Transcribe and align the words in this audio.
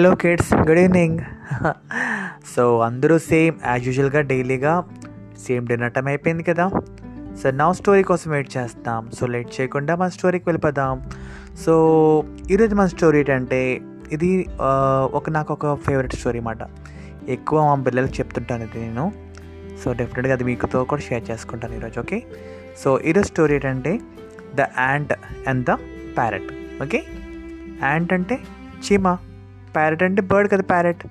Hello 0.00 0.10
kids 0.22 0.50
good 0.68 0.78
evening 0.82 1.18
so 2.52 2.62
అందరూ 2.86 3.16
same 3.26 3.56
as 3.70 3.82
యూజువల్గా 3.88 4.20
డైలీగా 4.30 4.72
సేమ్ 5.44 5.64
డిన్నర్ 5.70 5.92
టైం 5.96 6.06
అయిపోయింది 6.12 6.44
కదా. 6.48 6.66
సో 7.40 7.50
నా 7.58 7.66
స్టోరీ 7.78 8.02
కోసం 8.10 8.28
వెయిట్ 8.34 8.50
చేస్తాం. 8.56 9.10
సో 9.16 9.26
లేట్ 9.32 9.50
చేయకుండా 9.56 9.92
మన 10.02 10.08
స్టోరీకి 10.16 10.44
వెళ్ళిపోదాం. 10.48 10.96
సో 11.64 11.72
ఈరోజు 12.54 12.74
మన 12.80 12.86
స్టోరీ 12.94 13.18
ఏంటంటే 13.24 13.60
ఇది 14.16 14.30
ఒక 15.18 15.30
నాకు 15.36 15.52
ఒక 15.56 15.74
ఫేవరెట్ 15.86 16.16
స్టోరీ 16.20 16.40
అన్నమాట. 16.42 16.62
ఎక్కువ 17.36 17.66
మా 17.68 17.76
పిల్లలకి 17.88 18.16
చెప్తుంటాను 18.20 18.64
ఇది 18.68 18.80
నేను. 18.86 19.06
సో 19.82 19.92
డెఫినెట్గా 20.02 20.34
అది 20.38 20.46
మీకుతో 20.50 20.84
కూడా 20.92 21.04
షేర్ 21.08 21.24
చేసుకుంటాను 21.30 21.76
ఈరోజు 21.80 22.00
ఓకే 22.04 22.20
సో 22.82 22.92
ఈరోజు 23.10 23.30
స్టోరీ 23.32 23.54
ఏంటంటే 23.60 23.92
the 24.60 24.70
ant 24.90 25.12
and 25.52 25.64
the 25.70 25.82
parrot 26.18 26.52
okay 26.86 27.02
ant 27.90 28.14
అంటే 28.18 28.38
చీమ. 28.86 29.16
ప్యారెట్ 29.74 30.02
అంటే 30.02 30.22
బర్డ్ 30.22 30.52
కదా 30.52 30.62
ప్యారెట్? 30.62 31.06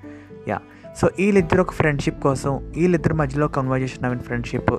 యా 0.47 0.59
సో 1.01 1.09
వీళ్ళిద్దరు 1.17 1.61
ఒక 1.61 1.71
ఫ్రెండ్షిప్ 1.71 2.21
కోసం 2.21 2.57
వీళ్ళిద్దరి 2.57 3.13
మధ్యలో 3.13 3.47
కన్వర్జేషన్ 3.47 4.05
అవన్నీ 4.05 4.23
ఫ్రెండ్షిప్ 4.23 4.71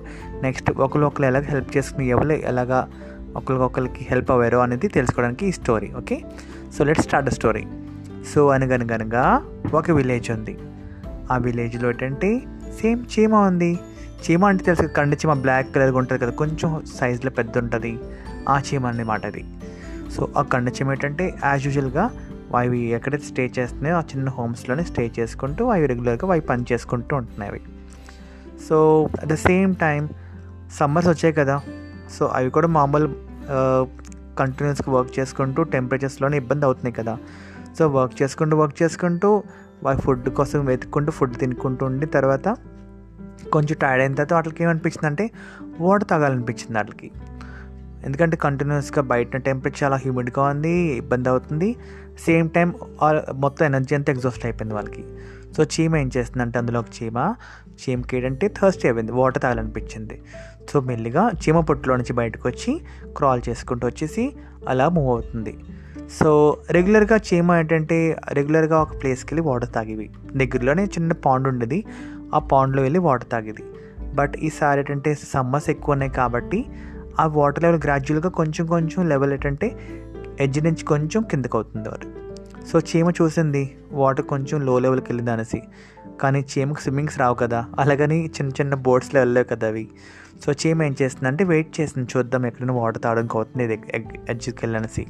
నెక్స్ట్ 0.42 0.70
ఒకరు 0.70 1.04
ఒకరు 1.04 1.26
ఎలాగ 1.26 1.42
హెల్ప్ 1.42 1.76
చేసుకుని 1.76 2.08
ఎవరు 2.08 2.32
ఎలాగా 2.32 2.88
ఒకరికొకరికి 3.36 4.06
హెల్ప్ 4.10 4.30
అవ్వారో 4.30 4.58
అనేది 4.58 4.88
తెలుసుకోవడానికి 4.88 5.46
ఈ 5.46 5.52
story 5.52 5.90
okay 5.98 6.22
so 6.78 6.84
let 6.84 7.00
start 7.00 7.28
the 7.28 7.32
story 7.32 7.66
so 8.34 8.48
అనగనగనగా 8.48 9.42
ఒక 9.74 9.90
విలేజ్ 9.90 10.30
ఉంది. 10.30 10.58
ఆ 11.30 11.36
విలేజ్లో 11.36 11.88
ఏంటంటే 11.88 12.42
సేమ్ 12.80 13.04
చీమ 13.12 13.34
ఉంది. 13.34 13.78
చీమ 14.24 14.44
అంటే 14.44 14.64
తెలుసు 14.64 14.82
కండి 14.82 14.94
కండ 14.94 15.14
చీమ 15.14 15.32
బ్లాక్ 15.32 15.74
కలర్గా 15.74 15.98
ఉంటుంది 15.98 16.22
కదా 16.22 16.30
కొంచెం 16.30 16.82
సైజులో 17.00 17.30
పెద్ద 17.30 17.58
ఉంటుంది. 17.58 17.98
ఆ 18.48 18.56
చీమ 18.58 18.86
అన్నమాట 18.86 19.26
అది. 19.26 19.44
సో 20.16 20.28
ఆ 20.36 20.42
కండ 20.42 20.68
చీమ 20.68 20.92
ఏంటంటే 20.92 21.34
యాజ్ 21.44 21.66
యూజువల్గా 21.66 22.10
అవి 22.56 22.78
ఎక్కడైతే 22.78 23.24
స్టే 23.24 23.52
చేస్తున్నాయో 23.58 23.96
ఆ 23.96 24.00
చిన్న 24.00 24.28
హోమ్స్లోనే 24.28 24.84
స్టే 24.84 25.12
చేసుకుంటూ 25.18 25.64
అవి 25.66 25.86
రెగ్యులర్గా 25.86 26.32
అవి 26.32 26.40
పని 26.40 26.64
చేసుకుంటూ 26.72 27.16
ఉంటున్నాయి 27.16 27.50
అవి. 27.50 27.60
So 28.68 29.08
at 29.20 29.28
the 29.28 29.34
same 29.34 29.74
time 29.74 30.08
summers 30.78 31.08
వచ్చాయి 31.08 31.34
కదా. 31.34 31.60
సో 32.18 32.26
అవి 32.26 32.50
కూడా 32.50 32.68
మామూలు 32.68 33.06
కంటిన్యూస్గా 34.38 34.94
వర్క్ 34.94 35.18
చేసుకుంటూ 35.18 35.62
టెంపరేచర్స్లోనే 35.62 36.36
ఇబ్బంది 36.36 36.64
అవుతున్నాయి 36.64 36.94
కదా. 36.94 37.18
సో 37.78 37.88
వర్క్ 37.88 38.22
చేసుకుంటూ 38.22 38.56
వర్క్ 38.56 38.82
చేసుకుంటూ 38.82 39.42
వాటి 39.82 40.00
ఫుడ్ 40.00 40.28
కోసం 40.28 40.64
వెతుక్కుంటూ 40.64 41.12
ఫుడ్ 41.12 41.36
తినుకుంటూ 41.36 41.86
ఉండి 41.86 42.06
తర్వాత 42.06 42.56
కొంచెం 43.52 43.76
టైర్డ్ 43.82 44.02
అయిన 44.02 44.14
తర్వాత 44.14 44.32
వాటికి 44.32 44.62
ఏమనిపించింది 44.64 45.06
అంటే 45.06 45.30
వాటర్ 45.80 46.08
తాగాలనిపించింది 46.08 46.74
వాటికి. 46.76 47.10
ఎందుకంటే 48.04 48.36
కంటిన్యూస్గా 48.36 49.02
బయట 49.02 49.36
టెంపరేచర్ 49.36 49.84
చాలా 49.84 49.96
హ్యూమిడ్గా 49.96 50.42
ఉంది 50.42 50.70
ఇబ్బంది 50.70 51.28
అవుతుంది. 51.28 51.76
సేమ్ 52.26 52.50
టైం 52.50 52.74
మొత్తం 53.34 53.66
ఎనర్జీ 53.66 53.94
అంతా 53.94 54.12
ఎగ్జాస్ట్ 54.12 54.46
అయిపోయింది 54.46 54.74
వాళ్ళకి. 54.74 55.04
సో 55.56 55.64
చీమ 55.64 55.96
ఏం 55.96 56.10
చేస్తుందంటే 56.16 56.58
అందులో 56.58 56.80
ఒక 56.80 56.86
చీమ. 57.02 57.34
చీమకి 57.82 58.16
ఏంటంటే 58.16 58.48
థర్స్ట్ 58.48 58.86
అయిపోయింది 58.86 59.12
వాటర్ 59.12 59.42
తాగాలనిపించింది. 59.42 60.22
సో 60.72 60.80
మెల్లిగా 60.80 61.30
చీమ 61.34 61.60
పొట్టులో 61.60 61.96
నుంచి 61.96 62.12
బయటకు 62.12 62.48
వచ్చి 62.48 62.80
క్రాల్ 63.16 63.40
చేసుకుంటూ 63.48 63.86
వచ్చేసి 63.86 64.32
అలా 64.68 64.88
మూవ్ 64.88 65.10
అవుతుంది. 65.10 65.58
సో 66.20 66.58
రెగ్యులర్గా 66.70 67.16
చీమ 67.16 67.52
ఏంటంటే 67.52 68.16
రెగ్యులర్గా 68.32 68.82
ఒక 68.82 69.02
ప్లేస్కి 69.02 69.34
వెళ్ళి 69.34 69.48
వాటర్ 69.48 69.72
తాగేవి. 69.74 70.10
దగ్గరలోనే 70.36 70.84
చిన్న 70.84 71.12
పాండ్ 71.12 71.48
ఉండేది. 71.48 71.84
ఆ 72.34 72.38
పాండ్లో 72.38 72.82
వెళ్ళి 72.82 73.00
వాటర్ 73.00 73.30
తాగేది. 73.32 73.62
బట్ 74.14 74.34
ఈసారి 74.42 74.80
ఏంటంటే 74.80 75.14
సమ్మర్స్ 75.14 75.70
ఎక్కువ 75.70 75.92
ఉన్నాయి 75.92 76.12
కాబట్టి 76.12 76.66
ఆ 77.18 77.26
వాటర్ 77.26 77.62
లెవెల్ 77.62 77.80
గ్రాడ్యువల్గా 77.84 78.30
కొంచెం 78.30 78.66
కొంచెం 78.66 79.08
లెవెల్ 79.08 79.32
ఏంటంటే 79.32 79.78
ఎడ్జ్ 80.40 80.64
నుంచి 80.64 80.84
కొంచెం 80.84 81.22
కిందకు 81.22 81.58
అవుతుంది 81.58 81.88
వారు. 81.88 82.20
సో 82.66 82.78
చీమ 82.78 83.10
చూసింది 83.10 83.76
వాటర్ 83.92 84.24
కొంచెం 84.24 84.60
లో 84.60 84.78
లెవెల్కి 84.78 85.06
వెళ్ళింది 85.06 85.30
అనేసి. 85.30 85.62
కానీ 86.20 86.40
చీమకు 86.40 86.80
స్విమ్మింగ్స్ 86.80 87.18
రావు 87.18 87.34
కదా 87.34 87.66
అలాగని 87.78 88.26
చిన్న 88.26 88.50
చిన్న 88.50 88.74
బోట్స్లో 88.74 89.20
వెళ్ళలేవు 89.20 89.44
కదా 89.44 89.68
అవి. 89.68 89.88
సో 90.46 90.52
చీమ 90.52 90.82
ఏం 90.82 90.96
చేస్తుందంటే 91.02 91.44
వెయిట్ 91.44 91.80
చేస్తుంది 91.80 92.08
చూద్దాం 92.16 92.46
ఎక్కడైనా 92.46 92.74
వాటర్ 92.74 93.02
తాగడానికి 93.02 93.36
అవుతుంది 93.36 93.80
ఎడ్జ్కి 94.28 94.56
వెళ్ళనేసి 94.62 95.06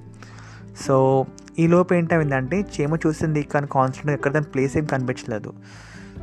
సో 0.87 1.27
ఈ 1.59 1.67
లోపు 1.67 1.95
ఏంటైందంటే 1.95 2.61
చీమ 2.61 2.95
చూసింది 2.95 3.43
కానీ 3.43 3.67
కాన్స్టెంట్గా 3.73 4.15
ఎక్కడ 4.15 4.33
దాని 4.33 4.45
ప్లేస్ 4.45 4.77
ఏం 4.77 4.85
కనిపించలేదు. 4.85 5.53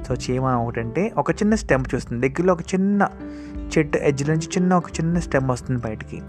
సో 0.08 0.14
చీమ 0.14 0.44
ఒకటంటే 0.44 1.14
ఒక 1.18 1.32
చిన్న 1.32 1.56
స్టెమ్ 1.56 1.86
చూస్తుంది. 1.96 2.30
దగ్గరలో 2.30 2.54
ఒక 2.54 2.62
చిన్న 2.62 3.10
చెట్టు 3.78 3.98
ఎడ్జ్ 3.98 4.30
నుంచి 4.30 4.48
చిన్న 4.48 4.74
ఒక 4.74 4.90
చిన్న 4.90 5.20
స్టెమ్ 5.20 5.50
వస్తుంది 5.50 5.82
బయటికి. 5.82 6.22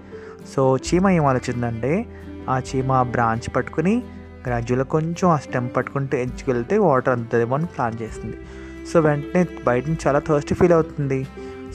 సో 0.55 0.77
చీమ 0.77 1.09
ఏం 1.09 1.27
ఆలోచిందంటే 1.27 2.06
ఆ 2.49 2.59
చీమ 2.59 2.93
ఆ 2.93 3.03
బ్రాంచ్ 3.03 3.56
పట్టుకుని 3.56 4.03
గ్రాడ్యువల్గా 4.47 4.84
కొంచెం 4.84 5.31
ఆ 5.31 5.37
స్టెమ్ 5.37 5.69
పట్టుకుంటే 5.77 6.23
ఎడ్జ్కి 6.23 6.51
వెళ్తే 6.51 6.79
వాటర్ 6.79 7.12
అందుతుందేమో 7.12 7.56
అని 7.56 7.67
ప్లాన్ 7.67 8.03
చేస్తుంది. 8.03 8.37
సో 8.93 9.01
వెంటనే 9.01 9.47
బయట 9.67 9.85
నుంచి 9.87 9.99
చాలా 10.06 10.19
థర్స్ట్ 10.19 10.55
ఫీల్ 10.55 10.73
అవుతుంది. 10.73 11.27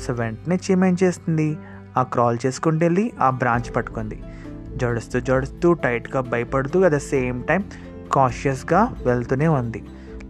సో 0.07 0.13
వెంటనే 0.13 0.59
చీమ 0.71 0.85
ఏం 0.85 0.97
చేస్తుంది? 1.03 1.57
ఆ 1.97 2.03
క్రాల్ 2.03 2.37
చేసుకుంటూ 2.45 2.85
వెళ్ళి 2.85 3.11
ఆ 3.19 3.29
బ్రాంచ్ 3.29 3.75
పట్టుకుంది. 3.75 4.23
జడుస్తూ 4.75 5.19
జడుస్తూ 5.19 5.73
టైట్గా 5.73 6.21
భయపడుతూ 6.21 6.83
అట్ 6.83 6.93
ద 6.93 6.97
సేమ్ 6.97 7.43
టైం 7.43 7.63
కాషియస్గా 8.13 8.95
వెళ్తూనే 9.05 9.47
ఉంది. 9.47 9.83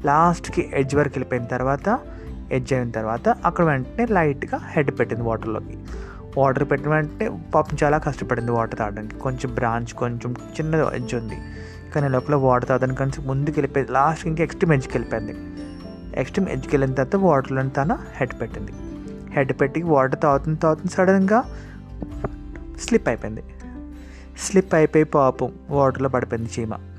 లాస్ట్కి 0.06 0.72
ఎడ్జ్ 0.74 0.96
వరకు 0.96 1.14
వెళ్ళిపోయిన 1.16 1.46
తర్వాత 1.46 2.00
ఎడ్జ్ 2.52 2.74
అయిన 2.74 2.92
తర్వాత 2.92 3.30
అక్కడ 3.30 3.66
వెంటనే 3.66 4.06
లైట్గా 4.06 4.60
హెడ్ 4.64 4.92
పెట్టింది 5.00 5.24
వాటర్లోకి 5.24 5.78
వాటర్ 6.38 6.72
పెట్టిన 6.72 6.92
వెంటనే 6.92 7.40
పాపం 7.56 7.78
చాలా 7.84 7.98
కష్టపడింది 7.98 8.52
వాటర్ 8.52 8.80
తాగడానికి. 8.80 9.16
కొంచెం 9.16 9.56
బ్రాంచ్ 9.56 9.94
కొంచెం 9.94 10.32
చిన్న 10.34 10.76
ఎడ్జ్ 10.76 11.16
ఉంది. 11.16 11.36
కానీ 11.96 12.10
లోపల 12.10 12.36
వాటర్ 12.36 12.70
తాగడానికి 12.70 12.98
కొంచెం 13.00 13.28
ముందుకు 13.28 13.60
వెళ్ళిపోయింది. 13.60 13.92
లాస్ట్ 13.92 14.28
ఇంకా 14.28 14.44
ఎక్స్ట్రీమ్ 14.44 14.74
ఎడ్జ్కి 14.74 14.98
వెళ్ళిపోయింది. 14.98 15.36
ఎక్స్ట్రీమ్ 16.20 16.50
ఎడ్జ్కి 16.50 16.76
వెళ్ళిన 16.76 16.94
తర్వాత 16.94 17.16
వాటర్లో 17.16 17.70
తన 17.70 17.98
హెడ్ 18.16 18.42
పెట్టింది. 18.42 18.72
హెడ్ 19.32 19.54
పెట్టి 19.54 19.82
వాటర్ 19.82 20.20
తాగుతుంది 20.20 20.60
తాగుతుంది 20.60 20.94
సడన్గా 20.94 21.44
స్లిప్ 22.80 23.08
అయిపోయింది. 23.08 23.44
స్లిప్ 24.38 24.76
అయిపోయి 24.76 25.04
పాపం 25.04 25.52
వాటర్లో 25.70 26.10
పడిపోయింది 26.10 26.50
చీమ. 26.60 26.93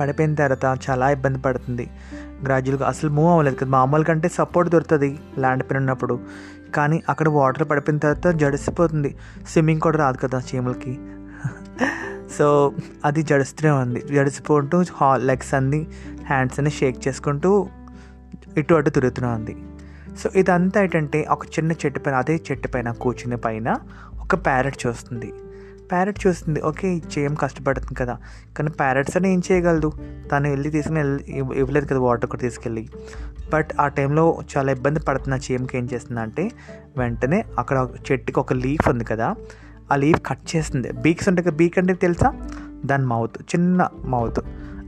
పడిపోయిన 0.00 0.34
తర్వాత 0.34 0.78
చాలా 0.90 1.10
ఇబ్బంది 1.10 1.38
పడుతుంది. 1.38 1.90
గ్రాడ్యువల్గా 2.44 2.88
అసలు 2.88 3.10
మూవ్ 3.10 3.30
అవ్వలేదు 3.30 3.56
కదా. 3.56 3.70
మామూలు 3.70 4.04
కంటే 4.04 4.28
సపోర్ట్ 4.28 4.72
దొరుకుతుంది 4.72 5.18
ల్యాండ్ 5.38 5.62
పైన 5.62 5.76
ఉన్నప్పుడు. 5.76 6.20
కానీ 6.74 7.02
అక్కడ 7.08 7.28
వాటర్ 7.28 7.68
పడిపోయిన 7.70 7.98
తర్వాత 7.98 8.26
జడిసిపోతుంది. 8.26 9.16
స్విమ్మింగ్ 9.48 9.80
కూడా 9.80 9.98
రాదు 9.98 10.16
కదా 10.16 10.40
చీమలకి. 10.54 10.98
సో 12.38 12.72
అది 13.04 13.22
జడుస్తూనే 13.22 13.70
ఉంది. 13.70 14.00
జడిసిపోతూ 14.00 14.84
హా 14.92 15.16
లెగ్స్ 15.16 15.54
అన్ని 15.54 15.86
హ్యాండ్స్ 16.26 16.58
అన్ని 16.60 16.70
షేక్ 16.70 17.08
చేసుకుంటూ 17.08 17.68
ఇటు 18.56 18.74
అటు 18.74 18.90
తిరుగుతూనే 18.90 19.28
ఉంది. 19.28 19.56
సో 20.18 20.30
ఇదంతా 20.36 20.82
ఏంటంటే 20.82 21.26
ఒక 21.30 21.46
చిన్న 21.46 21.72
చెట్టు 21.72 22.00
పైన 22.00 22.14
అదే 22.14 22.40
చెట్టు 22.50 22.68
పైన 22.68 22.90
కూర్చుని 22.90 23.36
పైన 23.36 23.76
ఒక 24.20 24.34
ప్యారెట్ 24.34 24.86
చూస్తుంది. 24.86 25.32
ప్యారెట్ 25.90 26.26
చూస్తుంది. 26.26 26.62
ఓకే 26.62 27.02
చేయం 27.18 27.34
కష్టపడుతుంది 27.34 27.94
కదా. 27.94 28.18
కానీ 28.56 28.70
ప్యారెట్స్ 28.70 29.16
అని 29.16 29.32
ఏం 29.32 29.42
చేయగలదు? 29.52 29.92
తను 30.32 30.50
వెళ్ళి 30.50 30.70
తీసుకుని 30.70 30.98
వెళ్ళి 31.00 31.24
ఇవ్వలేదు 31.38 31.86
కదా 31.86 31.98
వాటర్ 31.98 32.30
కూడా 32.30 32.40
తీసుకెళ్ళి. 32.40 32.88
బట్ 33.52 33.68
ఆ 33.80 33.88
టైంలో 33.88 34.42
చాలా 34.56 34.72
ఇబ్బంది 34.72 35.00
పడుతున్న 35.00 35.34
చేయంకి 35.34 35.78
ఏం 35.78 35.88
చేస్తుందంటే 35.92 36.50
వెంటనే 36.98 37.44
అక్కడ 37.58 37.88
చెట్టుకి 38.12 38.40
ఒక 38.40 38.52
లీఫ్ 38.52 38.88
ఉంది 38.88 39.04
కదా 39.04 39.34
ఆ 39.92 39.96
లీఫ్ 39.96 40.20
కట్ 40.26 40.56
చేస్తుంది. 40.56 40.92
బీక్స్ 40.92 41.28
ఉంటాయి 41.28 41.48
కదా 41.48 41.56
బీక్ 41.56 41.78
అంటే 41.78 41.94
తెలుసా? 41.94 42.34
దాని 42.86 43.06
మౌత్ 43.06 43.42
చిన్న 43.42 43.88
మౌత్ 44.04 44.40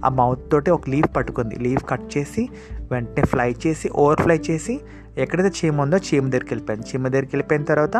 ఆ 0.05 0.09
మౌత్ 0.09 0.41
తోటి 0.53 0.71
ఒక 0.71 0.91
లీఫ్ 0.91 1.17
పట్టుకుంది. 1.17 1.57
లీఫ్ 1.57 1.85
కట్ 1.89 2.19
చేసి 2.19 2.49
వెంటనే 2.91 3.25
ఫ్లై 3.25 3.57
చేసి 3.67 3.89
ఓవర్ 3.89 4.21
ఫ్లై 4.21 4.39
చేసి 4.51 4.81
ఎక్కడైతే 5.19 5.67
చీమ 5.67 5.81
ఉందో 5.81 5.97
చీమ 5.97 6.25
దగ్గరికి 6.25 6.55
వెళ్ళిపోయింది. 6.55 6.87
చీమ 6.91 7.09
దగ్గరికి 7.09 7.37
వెళ్ళిపోయిన 7.37 7.65
తర్వాత 7.65 7.97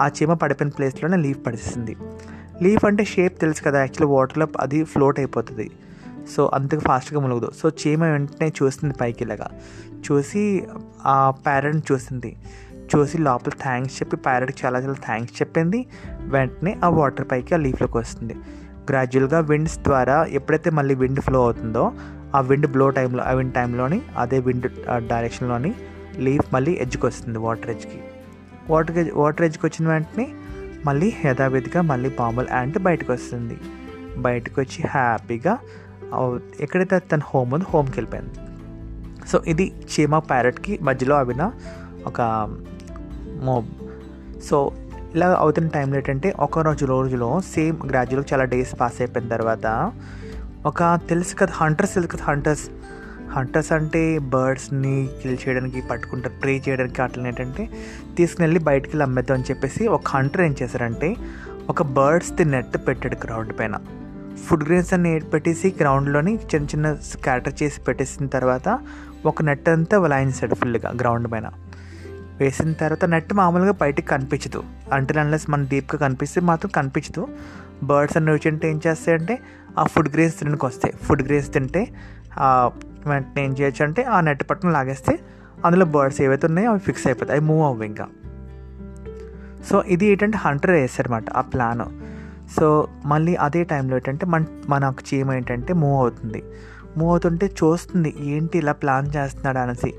ఆ 0.00 0.08
చీమ 0.08 0.34
పడిపోయిన 0.34 0.70
ప్లేస్లోనే 0.70 1.16
లీఫ్ 1.16 1.46
పడిస్తుంది 1.46 1.96
లీఫ్ 2.62 2.84
అంటే 2.84 3.04
షేప్ 3.04 3.40
తెలుసు 3.40 3.62
కదా 3.62 3.78
యాక్చువల్లీ 3.78 4.16
వాటర్లో 4.16 4.48
అది 4.60 4.84
ఫ్లోట్ 4.84 5.20
అయిపోతుంది. 5.20 5.70
సో 6.36 6.50
అంతకు 6.54 6.80
ఫాస్ట్గా 6.80 7.20
మునుగుదు 7.20 7.50
సో 7.62 7.68
చీమ 7.68 8.04
వెంటనే 8.04 8.52
చూస్తుంది 8.62 8.94
పైకి 9.00 9.24
ఇలాగా. 9.24 9.48
చూసి 9.94 10.64
ఆ 11.06 11.30
ప్యారెట్ని 11.30 11.82
చూసింది. 11.92 12.36
చూసి 12.96 13.18
లోపల 13.18 13.52
థ్యాంక్స్ 13.62 14.02
చెప్పి 14.02 14.16
ప్యారెట్కి 14.16 14.66
చాలా 14.66 14.78
చాలా 14.78 14.92
థ్యాంక్స్ 14.92 15.42
చెప్పింది. 15.42 15.86
వెంటనే 16.20 16.78
ఆ 16.84 16.88
వాటర్ 16.88 17.26
పైకి 17.30 17.54
ఆ 17.54 17.56
లీఫ్లోకి 17.56 17.98
వస్తుంది. 17.98 18.34
గ్రాడ్యువల్గా 18.90 19.40
విండ్స్ 19.40 19.78
ద్వారా 19.78 20.24
ఎప్పుడైతే 20.24 20.70
మళ్ళీ 20.70 20.94
విండ్ 20.94 21.20
ఫ్లో 21.20 21.44
అవుతుందో 21.44 21.92
ఆ 22.34 22.40
విండ్ 22.40 22.66
బ్లో 22.66 22.90
టైంలో 22.90 23.24
ఆ 23.24 23.32
విండ్ 23.32 23.54
టైంలోని 23.54 24.02
అదే 24.18 24.38
విండ్ 24.38 24.70
డైరెక్షన్లోని 25.08 25.74
లీఫ్ 26.18 26.54
మళ్ళీ 26.54 26.78
ఎడ్జ్కి 26.80 27.06
వస్తుంది 27.06 27.38
వాటర్ 27.38 27.70
ఎడ్జ్కి 27.70 28.00
వాటర్ 28.70 28.98
ఎడ్జ్ 28.98 29.14
వాటర్ 29.14 29.44
ఎడ్జ్కి 29.44 29.66
వచ్చిన 29.66 29.88
వెంటనే 29.88 30.34
మళ్ళీ 30.88 31.08
యథావిధిగా 31.24 31.80
మళ్ళీ 31.90 32.10
పాములు 32.20 32.48
యాంట్ 32.52 32.78
బయటకు 32.78 33.12
వస్తుంది 33.12 33.56
బయటకు 34.16 34.58
వచ్చి 34.60 34.80
హ్యాపీగా 34.88 35.54
ఎక్కడైతే 36.60 36.98
తన 37.12 37.20
హోమ్ 37.30 37.52
ఉందో 37.54 37.66
హోమ్కి 37.68 37.96
వెళ్ళిపోయింది. 38.00 38.34
సో 39.30 39.36
ఇది 39.52 39.66
చీమ 39.92 40.18
ప్యారెట్కి 40.30 40.74
మధ్యలో 40.82 41.14
అవిన 41.16 41.42
ఒక 42.06 42.20
మోబ్. 43.44 43.70
సో 44.48 44.56
ఇలా 45.14 45.28
అవుతున్న 45.44 45.68
టైంలో 45.74 45.96
ఏంటంటే 45.96 46.28
ఒక 46.46 46.58
రోజు 46.58 46.84
రోజులో 46.84 47.28
సేమ్ 47.54 47.76
గ్రాడ్యువల్గా 47.90 48.28
చాలా 48.32 48.44
డేస్ 48.52 48.72
పాస్ 48.80 48.98
అయిపోయిన 49.00 49.28
తర్వాత 49.28 49.66
ఒక 50.66 50.82
తెలుసు 51.08 51.34
కదా 51.40 51.54
హంటర్స్ 51.56 51.94
తెలుసు 51.94 52.10
కదా 52.14 52.24
హంటర్స్ 52.24 52.64
హంటర్స్ 53.32 53.72
అంటే 53.72 54.18
బర్డ్స్ని 54.18 55.08
కిల్ 55.22 55.38
చేయడానికి 55.48 55.80
పట్టుకుంటారు 55.80 56.34
ప్రే 56.42 56.62
చేయడానికి 56.68 57.02
అట్లా 57.02 57.28
ఏంటంటే 57.28 57.68
తీసుకుని 58.16 58.58
బయటికి 58.58 58.90
వెళ్ళి 58.90 59.04
అమ్మేద్దాం 59.04 59.36
అని 59.36 59.44
చెప్పేసి 59.50 59.86
ఒక 59.86 60.08
హంటర్ 60.08 60.40
ఏం 60.40 60.56
చేశారంటే 60.62 61.14
ఒక 61.68 61.82
బర్డ్స్ది 61.82 62.44
నెట్ 62.44 62.76
పెట్టాడు 62.86 63.16
గ్రౌండ్ 63.24 63.58
పైన. 63.58 63.76
ఫుడ్ 64.46 64.64
గ్రెయిన్స్ 64.64 64.94
అన్ని 64.94 65.20
పెట్టేసి 65.20 65.74
గ్రౌండ్లోని 65.80 66.34
చిన్న 66.34 66.66
చిన్న 66.66 66.94
స్కాటర్ 66.94 67.62
చేసి 67.62 67.80
పెట్టేసిన 67.80 68.26
తర్వాత 68.26 68.78
ఒక 69.26 69.42
నెట్ 69.42 69.68
అంతా 69.68 69.98
వలాయించాడు 69.98 70.54
ఫుల్గా 70.54 70.90
గ్రౌండ్ 70.90 71.32
పైన. 71.32 71.50
వేసిన 72.40 72.72
తర్వాత 72.72 73.04
నెట్ 73.04 73.34
మామూలుగా 73.34 73.72
బయటికి 73.72 74.08
కనిపించదు. 74.08 74.62
అంటే 74.92 75.20
అన్లెస్ 75.20 75.50
మన 75.50 75.62
డీప్గా 75.62 75.98
కనిపిస్తే 75.98 76.40
మాత్రం 76.40 76.70
కనిపించదు. 76.76 77.28
బర్డ్స్ 77.82 78.16
అన్ని 78.16 78.32
వచ్చి 78.32 78.70
ఏం 78.70 78.80
చేస్తాయంటే 78.86 79.38
ఆ 79.78 79.84
ఫుడ్ 79.84 80.12
గ్రేస్ 80.12 80.38
తినడానికి 80.38 80.66
వస్తాయి. 80.66 80.94
ఫుడ్ 81.02 81.22
గ్రేస్ 81.22 81.52
తింటే 81.52 81.88
వెంటనే 83.06 83.44
ఏం 83.44 83.52
చేయొచ్చు 83.52 83.84
అంటే 83.84 84.02
ఆ 84.02 84.20
నెట్ 84.20 84.44
పట్టును 84.50 84.72
లాగేస్తే 84.72 85.18
అందులో 85.64 85.86
బర్డ్స్ 85.86 86.22
ఏవైతే 86.22 86.46
ఉన్నాయో 86.46 86.70
అవి 86.70 86.78
ఫిక్స్ 86.78 87.06
అయిపోతాయి 87.06 87.38
అవి 87.38 87.48
మూవ్ 87.48 87.66
అవ్వు 87.66 87.82
ఇంకా. 87.82 88.08
సో 89.70 89.82
ఇది 89.82 90.06
ఏంటంటే 90.06 90.38
హంటర్ 90.38 90.70
వేస్తారనమాట 90.70 91.30
ఆ 91.30 91.40
ప్లాన్. 91.40 91.80
సో 92.56 92.88
మళ్ళీ 93.04 93.34
అదే 93.34 93.64
టైంలో 93.64 93.96
ఏంటంటే 93.96 94.26
మన 94.26 94.44
మన 94.68 94.92
చీమ 95.14 95.32
ఏంటంటే 95.32 95.72
మూవ్ 95.72 96.00
అవుతుంది. 96.00 96.42
మూవ్ 96.96 97.10
అవుతుంటే 97.10 97.46
చూస్తుంది 97.46 98.14
ఏంటి 98.20 98.58
ఇలా 98.58 98.72
ప్లాన్ 98.72 99.10
చేస్తున్నాడు 99.16 99.58
అనేసి. 99.58 99.94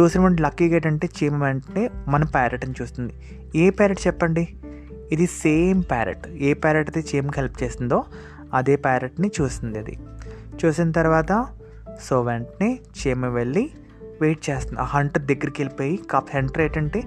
చూసిన 0.00 0.28
లక్కీగా 0.28 0.74
ఏంటంటే 0.74 1.08
చీమ 1.22 1.44
వెంటనే 1.44 1.90
మన 2.08 2.24
ప్యారెట్ని 2.24 2.74
చూస్తుంది. 2.82 3.12
ఏ 3.56 3.70
ప్యారెట్ 3.70 4.06
చెప్పండి? 4.06 4.48
ఇది 5.12 5.26
సేమ్ 5.26 5.82
ప్యారెట్. 5.90 6.28
ఏ 6.28 6.52
ప్యారెట్ 6.52 6.96
అయితే 6.96 7.16
చీమకి 7.16 7.40
హెల్ప్ 7.40 7.62
చేస్తుందో 7.62 8.04
అదే 8.54 8.76
ప్యారెట్ని 8.76 9.30
చూస్తుంది 9.40 9.78
అది. 9.78 9.98
చూసిన 10.64 10.90
తర్వాత 10.92 11.46
సో 12.04 12.22
వెంటనే 12.22 12.78
చీమ 12.98 13.26
వెళ్ళి 13.26 13.70
వెయిట్ 14.20 14.50
చేస్తుంది 14.50 14.80
ఆ 14.80 14.84
హంటర్ 14.84 15.22
దగ్గరికి 15.22 15.62
వెళ్ళిపోయి 15.62 15.96
కాపు 15.96 16.36
హంటర్ 16.36 16.62
ఏంటంటే 16.62 17.02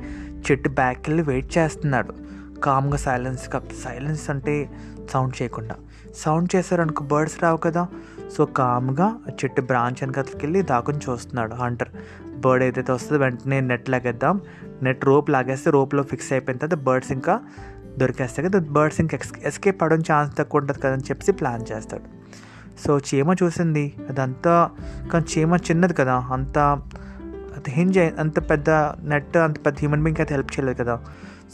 చెట్టు 0.52 0.70
బ్యాక్ 0.70 1.00
వెళ్ళి 1.00 1.24
వెయిట్ 1.24 1.58
చేస్తున్నాడు. 1.58 2.14
కామ్గా 2.64 2.98
సైలెన్స్ 2.98 3.54
కప్ 3.54 3.74
సైలెన్స్ 3.84 4.30
అంటే 4.30 4.70
సౌండ్ 5.12 5.42
చేయకుండా. 5.42 5.76
సౌండ్ 6.16 6.56
చేశారనుకో 6.56 7.06
బర్డ్స్ 7.06 7.44
రావు 7.44 7.58
కదా. 7.58 7.88
సో 8.38 8.46
కామ్గా 8.46 9.16
చెట్టు 9.32 9.62
బ్రాంచ్ 9.62 9.96
వెనకకి 10.02 10.38
వెళ్ళి 10.38 10.62
దాకుని 10.62 10.98
చూస్తున్నాడు 10.98 11.56
హంటర్. 11.56 11.90
బర్డ్ 12.38 12.64
ఏదైతే 12.64 12.92
వస్తుందో 12.92 13.24
వెంటనే 13.24 13.62
నెట్ 13.62 13.90
లాగేద్దాం. 13.90 14.42
నెట్ 14.82 15.06
రోప్ 15.06 15.30
లాగేస్తే 15.30 15.72
రోప్లో 15.72 16.04
ఫిక్స్ 16.04 16.34
అయిపోయిన 16.34 16.58
తర్వాత 16.58 16.86
బర్డ్స్ 16.86 17.12
ఇంకా 17.12 17.40
దొరికేస్తాయి 17.98 18.50
కదా. 18.50 18.60
బర్డ్స్ 18.60 19.02
ఇంకా 19.02 19.18
ఎస్కేప్ 19.44 19.84
అవడం 19.84 20.00
ఛాన్స్ 20.00 20.38
తక్కువ 20.38 20.62
ఉంటుంది 20.62 20.80
కదని 20.80 21.02
చెప్పి 21.02 21.32
ప్లాన్ 21.32 21.66
చేస్తాడు. 21.72 22.19
సో 22.86 23.00
చీమ 23.00 23.36
చూసింది. 23.44 23.94
అదంతా 24.10 24.70
కానీ 25.14 25.26
చీమ 25.34 25.56
చిన్నది 25.56 25.94
కదా. 25.94 26.16
అంత 26.32 26.58
హింజ్ 27.70 27.98
అంత 27.98 28.50
పెద్ద 28.50 28.70
నెట్ 29.04 29.38
అంత 29.38 29.66
పెద్ద 29.66 29.78
హ్యూమన్ 29.78 30.04
బీయింగ్ 30.04 30.22
అయితే 30.22 30.36
హెల్ప్ 30.36 30.52
చేయలేదు 30.54 30.84
కదా. 30.84 31.00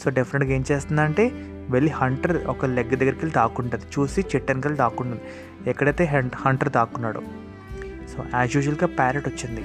సో 0.04 0.10
డెఫినెట్గా 0.10 0.56
ఏం 0.56 0.64
చేస్తుందంటే 0.72 1.24
వెళ్ళి 1.70 1.92
హంటర్ 1.92 2.46
ఒక 2.46 2.66
లెగ్ 2.66 2.90
దగ్గరికి 2.90 3.18
వెళ్ళి 3.18 3.32
దాక్కుంటుంది. 3.32 3.84
చూసి 3.98 4.20
చెట్టు 4.20 4.52
వెనకాల 4.52 4.74
దాక్కుంటుంది. 4.74 5.20
ఎక్కడైతే 5.70 6.04
హంటర్ 6.36 6.68
దాక్కున్నాడో. 6.68 7.20
సో 8.16 8.24
యాజ్ 8.34 8.56
యూజువల్గా 8.56 8.86
ప్యారెట్ 8.86 9.28
వచ్చింది. 9.28 9.64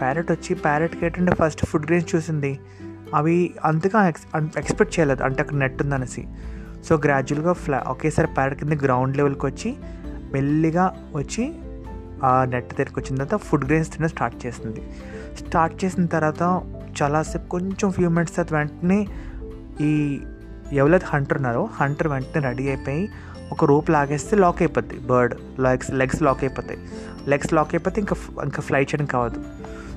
ప్యారెట్ 0.00 0.32
వచ్చి 0.32 0.54
ప్యారెట్కి 0.54 1.06
ఏంటంటే 1.06 1.32
ఫస్ట్ 1.42 1.66
ఫుడ్ 1.66 1.86
గ్రెయిన్స్ 1.86 2.14
చూసింది. 2.14 2.58
అవి 3.14 3.54
అంతగా 3.64 4.08
ఎక్స్ 4.08 4.58
ఎక్స్పెక్ట్ 4.58 4.98
చేయలేదు. 4.98 5.22
అంటే 5.22 5.42
అక్కడ 5.42 5.56
నెట్ 5.56 5.82
ఉందనేసి. 5.82 6.26
సో 6.88 6.96
గ్రాడ్యువల్గా 6.96 7.52
ఫ్లా 7.52 7.84
ఒకేసారి 7.88 8.28
ప్యారెట్ 8.28 8.60
కింద 8.60 8.72
గ్రౌండ్ 8.72 9.16
లెవెల్కి 9.16 9.46
వచ్చి 9.46 9.76
మెల్లిగా 10.32 11.12
వచ్చి 11.14 11.52
ఆ 12.24 12.44
నెట్ 12.44 12.68
దగ్గరికి 12.70 13.00
వచ్చిన 13.00 13.24
తర్వాత 13.24 13.40
ఫుడ్ 13.40 13.64
గ్రెయిన్స్ 13.64 13.96
తిన 13.96 14.06
స్టార్ట్ 14.06 14.46
చేసింది 14.46 14.82
స్టార్ట్ 15.38 15.84
చేసిన 15.84 16.06
తర్వాత 16.06 16.62
చాలాసేపు 17.02 17.48
కొంచెం 17.48 17.90
ఫ్యూ 17.90 18.08
మినిట్స్ 18.08 18.36
తర్వాత 18.36 18.52
వెంటనే 18.54 19.06
ఈ 19.80 20.20
ఎవరైతే 20.72 21.06
హంటర్ 21.08 21.36
ఉన్నారో 21.36 21.68
హంటర్ 21.80 22.08
వెంటనే 22.08 22.42
రెడీ 22.48 22.68
అయిపోయి 22.68 23.08
ఒక 23.52 23.64
రోప్ 23.64 23.90
లాగేస్తే 23.90 24.36
లాక్ 24.36 24.62
అయిపోద్ది. 24.62 24.98
బర్డ్ 24.98 25.34
లెగ్స్ 25.60 25.90
లెగ్స్ 25.90 26.22
లాక్ 26.22 26.44
అయిపోతాయి. 26.44 26.78
లెగ్స్ 27.28 27.52
లాక్ 27.52 27.68
అయిపోతే 27.74 28.00
ఇంకా 28.00 28.16
ఇంకా 28.44 28.62
ఫ్లై 28.62 28.80
చేయడం 28.80 29.06
కావద్దు. 29.06 29.44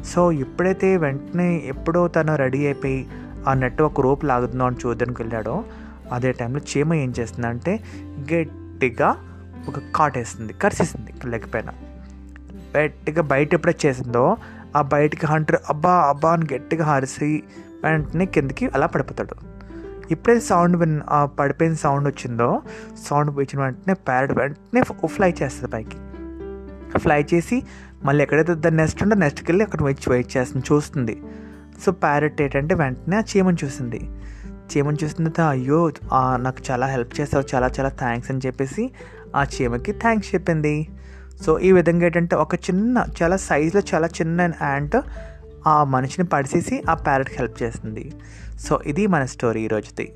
సో 0.05 0.31
ఎప్పుడైతే 0.31 0.97
వెంటనే 0.97 1.63
ఎప్పుడో 1.65 2.07
తను 2.07 2.35
రెడీ 2.35 2.65
అయిపోయి 2.65 3.07
ఆ 3.47 3.53
నెట్ 3.53 3.81
ఒక 3.81 4.01
రోప్ 4.01 4.25
లాగుతుందో 4.25 4.65
అని 4.65 4.75
చూద్దానికి 4.85 5.21
వెళ్ళాడో 5.21 5.63
అదే 6.11 6.31
టైంలో 6.31 6.61
చీమ 6.71 6.93
ఏం 6.93 7.13
చేస్తుందంటే 7.19 7.79
గట్టిగా 8.33 9.15
ఒక 9.67 9.79
కాటేస్తుంది 9.95 10.53
కరిసేసింది 10.53 11.13
లెగ్ 11.25 11.53
పైన 11.53 11.69
గట్టిగా 12.77 13.21
బయట 13.21 13.53
ఎప్పుడొచ్చేసిందో 13.53 14.37
ఆ 14.75 14.81
బయటికి 14.81 15.25
హంటర్ 15.25 15.59
అబ్బా 15.69 15.93
అబ్బా 16.09 16.33
అని 16.33 16.45
గట్టిగా 16.53 16.85
హరిసి 16.85 17.43
వెంటనే 17.83 18.25
కిందకి 18.25 18.65
అలా 18.75 18.87
పడిపోతాడు. 18.87 19.35
ఎప్పుడైతే 20.11 20.39
సౌండ్ 20.39 20.77
విన్ 20.77 20.99
పడిపోయిన 21.39 21.73
సౌండ్ 21.73 22.07
వచ్చిందో 22.07 22.61
సౌండ్ 23.07 23.31
వచ్చిన 23.37 23.61
వెంటనే 23.63 23.93
ప్యారెట్ 23.93 24.31
వెంటనే 24.31 24.81
ఫ్లై 25.07 25.33
చేస్తుంది 25.43 25.71
పైకి. 25.71 25.97
ఫ్లై 26.99 27.25
చేసి 27.33 27.63
మళ్ళీ 28.03 28.23
ఎక్కడైతే 28.23 28.53
దాని 28.53 28.77
నెస్ట్ 28.77 29.03
ఉందో 29.03 29.15
నెక్స్ట్కి 29.15 29.51
వెళ్ళి 29.51 29.65
అక్కడ 29.65 29.83
వచ్చి 29.83 30.09
వెయిట్ 30.09 30.37
చేస్తుంది 30.37 30.65
చూస్తుంది. 30.73 31.21
సో 31.85 31.91
ప్యారెట్ 31.91 32.41
ఏంటంటే 32.41 32.75
వెంటనే 32.75 33.17
ఆ 33.17 33.21
చీమని 33.31 33.57
చూసింది. 33.63 34.01
చీమని 34.71 34.97
చూసిన 35.03 35.27
తర్వాత 35.27 35.49
అయ్యో 35.49 35.91
నాకు 36.13 36.71
చాలా 36.71 36.87
హెల్ప్ 36.87 37.13
చేస్తావు 37.19 37.55
చాలా 37.55 37.67
చాలా 37.79 37.89
థ్యాంక్స్ 37.89 38.31
అని 38.31 38.41
చెప్పేసి 38.45 38.91
ఆ 39.35 39.43
చీమకి 39.43 39.91
థ్యాంక్స్ 39.91 40.35
చెప్పింది. 40.35 40.87
సో 41.45 41.59
ఈ 41.59 41.71
విధంగా 41.71 42.05
ఏంటంటే 42.05 42.35
ఒక 42.35 42.55
చిన్న 42.55 43.05
చాలా 43.23 43.37
సైజులో 43.37 43.81
చాలా 43.93 44.07
చిన్న 44.07 44.41
యాంట్ 44.41 44.97
ఆ 45.67 45.83
మనిషిని 45.83 46.27
పడిసేసి 46.27 46.83
ఆ 46.89 46.93
ప్యారెట్కి 46.93 47.35
హెల్ప్ 47.35 47.63
చేస్తుంది 47.63 48.11
సో 48.59 48.79
ఇది 48.85 49.07
మన 49.07 49.25
స్టోరీ 49.25 49.61
ఈరోజుది 49.61 50.13